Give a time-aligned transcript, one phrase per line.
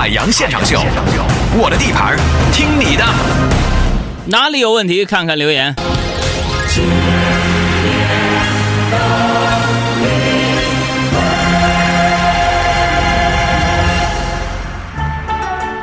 [0.00, 0.80] 海洋现场秀，
[1.58, 2.16] 我的地盘，
[2.50, 3.04] 听你的。
[4.24, 5.04] 哪里有问题？
[5.04, 5.76] 看看留言。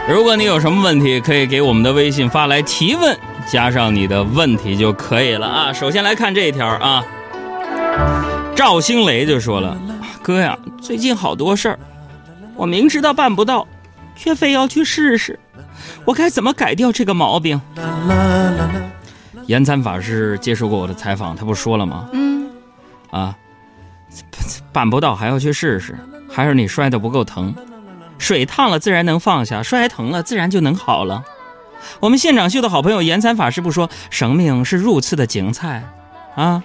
[0.10, 3.16] 如果你有什么问题，可以给我们的微信发来提问，
[3.46, 5.72] 加上你的问题就可以了啊。
[5.72, 7.06] 首先来看这一条啊，
[8.56, 9.78] 赵星雷就说了
[10.24, 11.80] ：“哥呀，最近好多事儿，
[12.56, 13.68] 我明知道办不到，
[14.18, 15.40] 却非要去试试，
[16.04, 17.62] 我该怎么改掉这个毛病？”
[19.48, 22.10] 延参法师接受过我的采访，他不说了吗？
[22.12, 22.50] 嗯，
[23.12, 23.34] 啊，
[24.74, 25.98] 办不到还要去试试，
[26.30, 27.56] 还是你摔得不够疼。
[28.18, 31.24] 水烫了自然能放下，摔疼了自然就能好了。
[32.02, 35.84] 我们现场秀的好朋友延参法师不说，生命是如此的精彩，
[36.36, 36.62] 啊，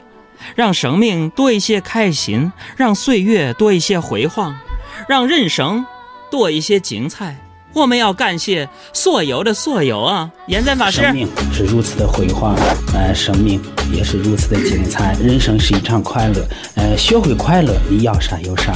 [0.57, 4.59] 让生命多一些开心，让岁月多一些辉煌，
[5.07, 5.87] 让人生
[6.33, 7.37] 多一些精彩。
[7.75, 10.31] 我们要感谢所有的所有啊！
[10.47, 12.57] 延参法师，生命是如此的辉煌，
[12.95, 13.61] 呃，生命
[13.93, 18.73] 也是如此的精彩，人生是一场快乐，呃，学会快乐，你要啥有啥。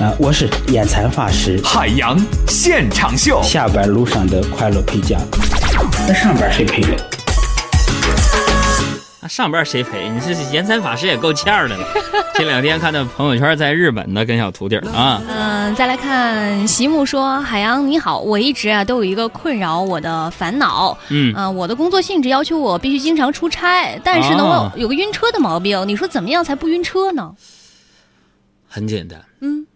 [0.00, 5.16] 啊，我是延残法师，海洋现场秀，下班路上的快乐陪驾。
[6.08, 6.96] 那上班谁陪的？
[9.28, 10.08] 上班谁陪？
[10.08, 11.84] 你这延参法师也够欠的了。
[12.34, 15.20] 这两天看到朋友圈在日本的跟小徒弟啊。
[15.66, 20.96] 嗯，再来看席木说：“海洋你好，我一直啊都有一个困扰我的烦恼。
[21.08, 25.82] 嗯啊，我的工作性质要求我必须经常出差，但是呢，我有个晕车的毛病。
[25.88, 27.34] 你说怎么样才不晕车呢？
[28.68, 29.66] 很简单，嗯。”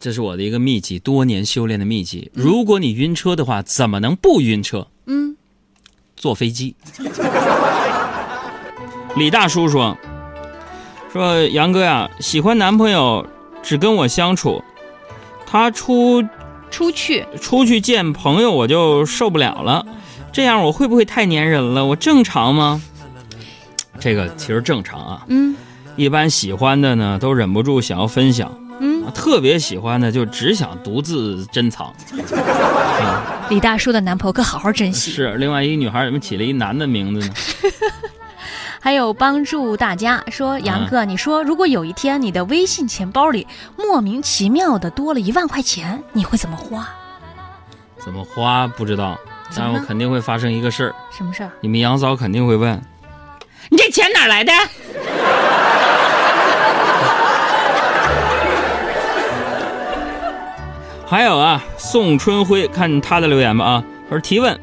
[0.00, 2.28] 这是我的一个秘籍，多年修炼的秘籍。
[2.34, 4.88] 如果你晕车的话，怎么能不晕车？
[5.06, 5.36] 嗯，
[6.16, 6.74] 坐飞机。
[9.14, 9.96] 李大叔说
[11.12, 13.24] ：“说杨哥呀，喜欢男朋友
[13.62, 14.60] 只跟我相处，
[15.56, 16.22] 他出
[16.70, 19.86] 出去出去见朋友我就受不了了。
[20.32, 21.84] 这样我会不会太粘人了？
[21.84, 22.82] 我正常吗？
[23.98, 25.24] 这个其实正常啊。
[25.28, 25.56] 嗯，
[25.96, 31.90] 一般喜欢的呢，都忍不住想要分享。”嗯，特别喜欢的就只想独自珍藏。
[33.48, 35.10] 李大叔的男朋友可好好珍惜。
[35.12, 37.34] 是，另外一个女孩怎么起了一男的名字呢？
[38.80, 46.88] 还有帮助大家说，杨哥，你说如果有一天你的微信钱包里莫名其妙的多了一万块钱，你会怎么花？
[47.98, 49.18] 怎么花不知道，
[49.56, 50.94] 但我肯定会发生一个事儿。
[51.10, 51.50] 什么事儿？
[51.60, 52.80] 你们杨嫂肯定会问：
[53.68, 54.52] 你这钱哪来的？
[61.08, 64.58] 还有啊，宋春辉，看他的留言吧啊，他说提问：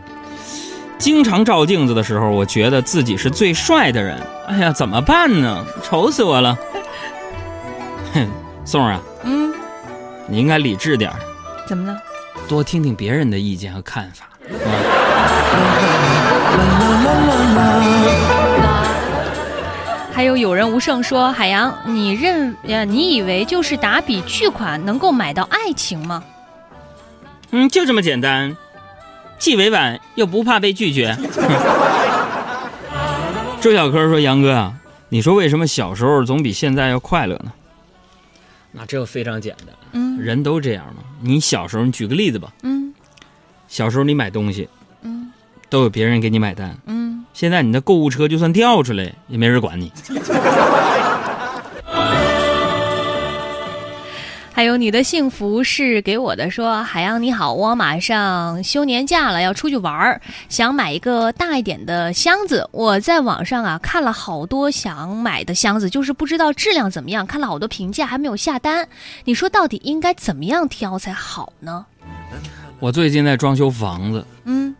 [1.03, 5.65] 经常照镜子的时候，我觉得自己是最帅的人，哎呀，怎么办呢？
[5.83, 6.57] 愁死我了！
[8.13, 8.25] 哼，
[8.63, 9.53] 宋啊，嗯，
[10.27, 11.19] 你应该理智点儿
[11.67, 11.99] 怎么了？
[12.47, 14.29] 多听听别人的意见和看法。
[20.13, 26.23] 还有有人无胜说：“海洋，你认呀，你以为就是打笔巨款能够买到爱情吗？”
[27.51, 28.55] 嗯，就这么简单，
[29.39, 31.17] 既委婉又不怕被拒绝。
[33.59, 34.73] 周小柯说：“杨哥啊，
[35.09, 37.51] 你说为什么小时候总比现在要快乐呢？”
[38.75, 41.03] 那这个非常简单，嗯，人都这样嘛。
[41.21, 42.93] 你小时候，你举个例子吧，嗯，
[43.67, 44.67] 小时候你买东西，
[45.03, 45.31] 嗯，
[45.69, 49.91] 都有别人给你买单，嗯，现在你的购物车就算掉出来，也没人管你。
[54.63, 62.69] 还有你的幸福是给我的，说海洋你好，我马上休年假了，要出去玩儿，想买一个大一点的箱子。
[62.71, 68.87] 我在网上啊看了好多想买的箱子，就是不知道质量怎么样，看了好多评价，还没有下单。
[69.25, 71.85] 你说到底应该怎么样挑才好呢？
[72.79, 74.73] 我最近在装修房子，嗯，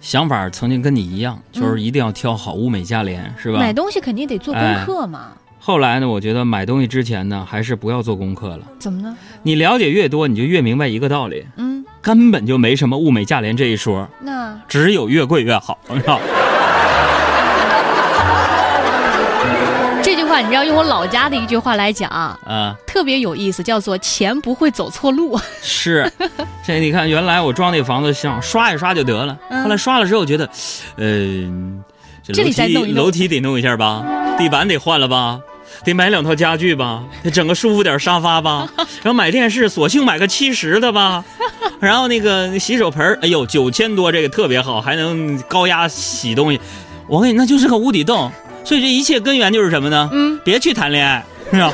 [0.00, 3.60] 想法曾经跟你一样，就是一定要挑好物美价廉，是吧？
[3.60, 5.34] 买东西肯定得做功课嘛。
[5.60, 8.60] 后来呢，我觉得买东西之前呢，还是不要做功课了。
[8.78, 9.16] 怎么呢？
[9.42, 16.18] 你了解越多，你就越明白一个道理，嗯，根本就没什么物美价廉这一说，那只有越贵越好， 是吧？
[20.02, 25.38] 这句话你知道用我老家的一句话来讲啊，特别有意思，叫做“钱不会走错路”。
[25.60, 26.10] 是，
[26.64, 30.48] 这你看，原来我装那房子想刷一刷就得了，嗯后来刷了之后觉得，
[30.96, 31.04] 呃，
[32.22, 34.02] 这这楼梯里再弄一弄楼梯得弄一下吧，
[34.38, 35.40] 地板得换了吧。
[35.84, 38.68] 得买两套家具吧，得整个舒服点沙发吧，
[39.02, 41.24] 然后买电视，索性买个七十的吧，
[41.80, 46.60] 然后那个洗手盆哎呦九千多，这个特别好，还能高压洗东西。
[47.06, 48.30] 我跟你那就是个无底洞，
[48.64, 50.08] 所以这一切根源就是什么呢？
[50.12, 51.72] 嗯，别去谈恋爱，是吧？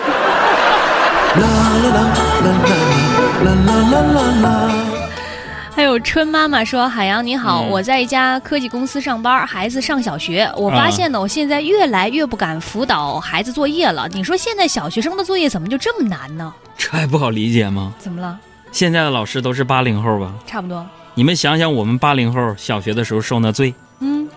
[5.74, 10.48] 还有春妈妈说：“海洋你好，嗯我在一家科技公司上班，孩子上小学。
[10.56, 14.08] 我发现呢，我现在越来越不敢辅导孩子作业了。
[14.12, 16.54] 你说现在小学生的作业怎么就这么难呢？
[16.78, 17.92] 这还不好理解吗？
[17.98, 18.38] 怎么了？
[18.70, 20.32] 现在的老师都是八零后吧？
[20.46, 20.86] 差不多。
[21.14, 24.28] 你们想想，我们八零后小学的时候受那罪，嗯，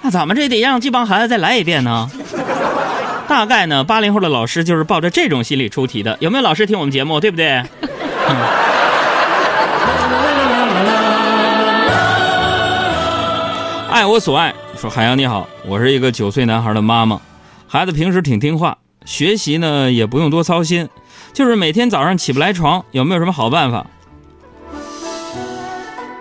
[0.00, 2.10] 那咱们这得让这帮孩子再来一遍呢。
[3.28, 6.16] 大概呢，八零后的老师就是抱着这种心理出题的。
[6.20, 7.20] 有没有老师听我们节目？
[7.20, 7.62] 对不对？
[13.94, 17.20] 爱我所爱说：“海洋你好，我是一个九岁男孩的妈妈，
[17.68, 20.88] 孩子平时挺听话，学习呢也不用多操心，
[21.32, 23.86] 就是每天早上起不来床，有没有什么好办法？”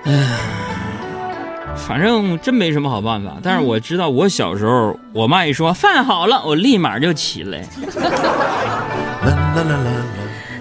[0.06, 0.38] 哎，
[1.76, 3.38] 反正真没什么好办法。
[3.42, 7.68] 但是我知道，我小时候，我妈一说饭好了，我立马就起来。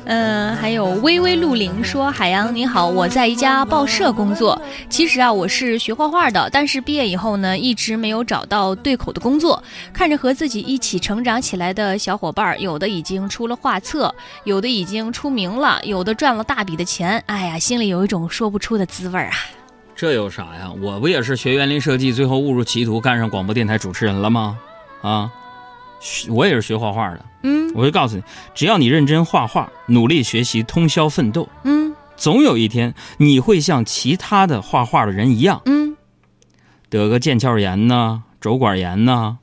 [0.04, 4.60] 嗯，还有微微露玲说：“海洋你好，我在一家报社工作。
[4.88, 9.62] 其实啊，我是学画画的，但是毕业以后呢，一直没有找到对口的工作。
[9.92, 14.12] 看着和自己一起成长起来的小伙伴，有的已经出了画册，
[14.44, 17.22] 有的已经出名了，有的赚了大笔的钱。
[17.26, 19.34] 哎呀，心里有一种说不出的滋味儿啊！
[19.94, 20.68] 这有啥呀？
[20.80, 24.58] 我不也是学园林设计，最后误入歧途，干上广播电台主持人了吗？
[25.00, 25.30] 啊，
[26.28, 27.20] 我也是学画画的。
[27.44, 28.22] 嗯我就告诉你，
[28.54, 35.96] 只要你认真画画，努力学习，通宵奋斗，嗯总有一天你会像其他的画画的人一样，嗯，
[36.88, 39.38] 得个腱鞘炎呐、肘管炎呐、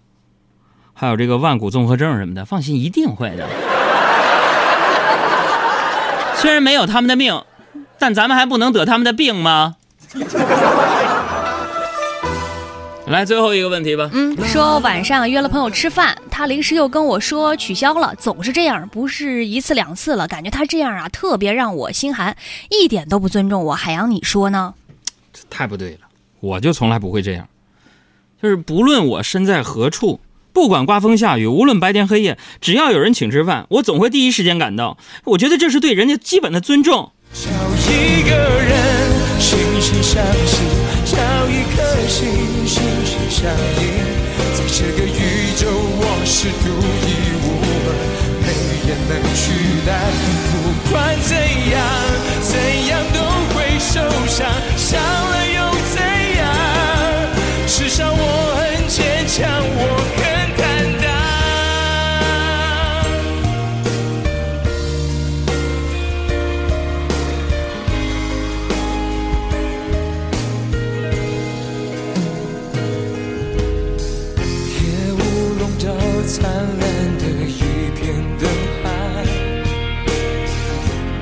[0.94, 2.46] 还有这个腕骨综合症什么的。
[2.46, 3.48] 放心，一定会的。
[6.38, 7.42] 虽然没有他们的命，
[7.98, 9.76] 但咱们还不能得他们的病吗？
[13.10, 14.08] 来，最后一个问题吧。
[14.14, 22.38] 嗯，说晚上约了朋友吃饭，他临时又跟我说取消了，总是这样，不是一次两次了，感觉他这样啊，特别让我心寒，
[22.70, 23.74] 一点都不尊重我。
[23.74, 24.76] 海洋，你说呢？
[25.34, 26.02] 这太不对了，
[26.40, 27.48] 我就从来不会这样，
[28.42, 30.20] 就是不论我身在何处，
[30.54, 35.00] 不管刮风下雨，无论白天黑夜，只要有人请吃饭，我总会第一时间赶到。
[35.24, 37.12] 我觉得这是对人家基本的尊重。
[37.34, 40.58] 找一个人心心相惜，
[41.06, 41.18] 找
[41.50, 42.28] 一颗心
[43.30, 43.84] 相印，
[44.56, 46.66] 在这个宇宙我是独
[47.06, 47.08] 一
[47.46, 47.48] 无
[47.86, 47.88] 二，
[48.42, 48.48] 没
[48.90, 49.42] 人能取
[49.86, 49.90] 代。
[50.52, 51.59] 不管怎样，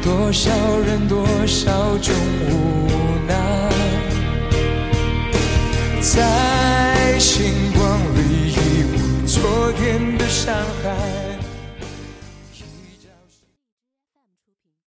[0.07, 0.50] 多少
[0.86, 2.15] 人，多少种
[2.50, 2.88] 无
[3.27, 3.36] 奈，
[6.00, 8.56] 在星光里遗
[8.95, 11.26] 忘昨天的伤害。